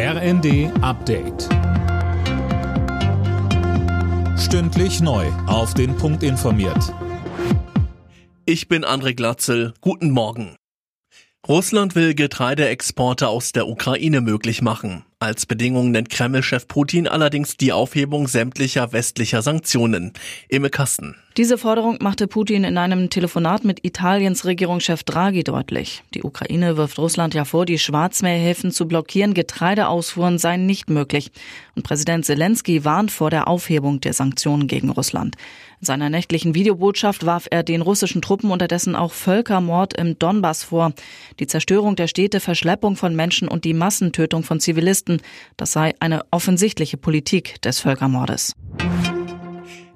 [0.00, 1.48] RND Update.
[4.38, 5.26] Stündlich neu.
[5.48, 6.94] Auf den Punkt informiert.
[8.44, 9.74] Ich bin André Glatzel.
[9.80, 10.54] Guten Morgen.
[11.48, 15.04] Russland will Getreideexporte aus der Ukraine möglich machen.
[15.20, 20.12] Als Bedingung nennt Kreml-Chef Putin allerdings die Aufhebung sämtlicher westlicher Sanktionen.
[20.48, 21.16] Imme Kasten.
[21.36, 26.02] Diese Forderung machte Putin in einem Telefonat mit Italiens Regierungschef Draghi deutlich.
[26.14, 29.34] Die Ukraine wirft Russland ja vor, die Schwarzmeerhäfen zu blockieren.
[29.34, 31.30] Getreideausfuhren seien nicht möglich.
[31.76, 35.36] Und Präsident Zelensky warnt vor der Aufhebung der Sanktionen gegen Russland.
[35.80, 40.92] In seiner nächtlichen Videobotschaft warf er den russischen Truppen unterdessen auch Völkermord im Donbass vor.
[41.38, 45.18] Die Zerstörung der Städte, Verschleppung von Menschen und die Massentötung von Zivilisten Journalisten,
[45.56, 48.54] das sei eine offensichtliche Politik des Völkermordes.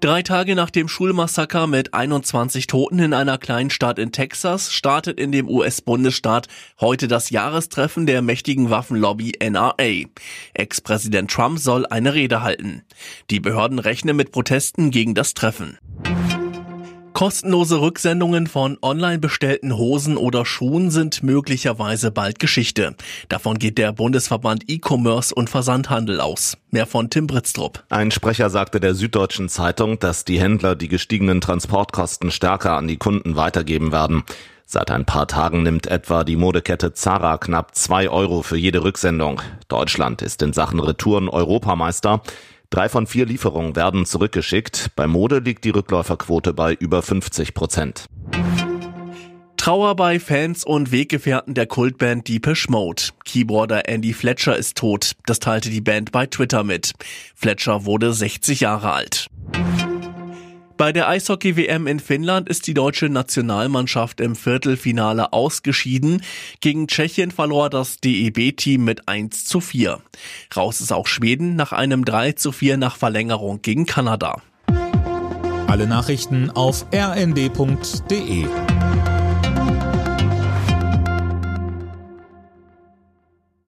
[0.00, 5.18] Drei Tage nach dem Schulmassaker mit 21 Toten in einer kleinen Stadt in Texas startet
[5.18, 6.46] in dem US-Bundesstaat
[6.80, 10.06] heute das Jahrestreffen der mächtigen Waffenlobby NRA.
[10.54, 12.82] Ex-Präsident Trump soll eine Rede halten.
[13.30, 15.78] Die Behörden rechnen mit Protesten gegen das Treffen.
[17.18, 22.94] Kostenlose Rücksendungen von online bestellten Hosen oder Schuhen sind möglicherweise bald Geschichte.
[23.28, 26.56] Davon geht der Bundesverband E-Commerce und Versandhandel aus.
[26.70, 27.82] Mehr von Tim Britztrup.
[27.88, 32.98] Ein Sprecher sagte der Süddeutschen Zeitung, dass die Händler die gestiegenen Transportkosten stärker an die
[32.98, 34.22] Kunden weitergeben werden.
[34.64, 39.42] Seit ein paar Tagen nimmt etwa die Modekette Zara knapp zwei Euro für jede Rücksendung.
[39.66, 42.22] Deutschland ist in Sachen Retouren Europameister.
[42.70, 44.90] Drei von vier Lieferungen werden zurückgeschickt.
[44.94, 48.06] Bei Mode liegt die Rückläuferquote bei über 50 Prozent.
[49.56, 53.02] Trauer bei Fans und Weggefährten der Kultband Deepish Mode.
[53.24, 55.12] Keyboarder Andy Fletcher ist tot.
[55.26, 56.92] Das teilte die Band bei Twitter mit.
[57.34, 59.28] Fletcher wurde 60 Jahre alt.
[60.78, 66.22] Bei der Eishockey-WM in Finnland ist die deutsche Nationalmannschaft im Viertelfinale ausgeschieden.
[66.60, 69.98] Gegen Tschechien verlor das DEB-Team mit 1 zu 4.
[70.56, 74.40] Raus ist auch Schweden nach einem 3 zu 4 nach Verlängerung gegen Kanada.
[75.66, 78.46] Alle Nachrichten auf rnd.de